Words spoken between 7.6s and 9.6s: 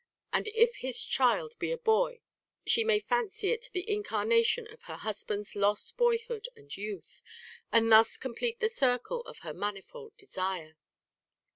and thus complete the circle of her